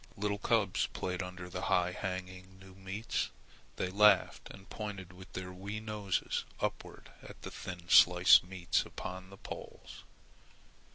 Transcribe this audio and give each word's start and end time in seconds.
Little 0.17 0.39
cubs 0.39 0.87
played 0.87 1.21
under 1.21 1.47
the 1.47 1.61
high 1.61 1.91
hanging 1.91 2.57
new 2.57 2.73
meats. 2.73 3.29
They 3.75 3.91
laughed 3.91 4.49
and 4.49 4.67
pointed 4.67 5.13
with 5.13 5.31
their 5.33 5.51
wee 5.53 5.79
noses 5.79 6.43
upward 6.59 7.11
at 7.21 7.43
the 7.43 7.51
thin 7.51 7.87
sliced 7.87 8.43
meats 8.43 8.83
upon 8.83 9.29
the 9.29 9.37
poles. 9.37 10.03